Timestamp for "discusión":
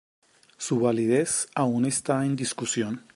2.35-3.05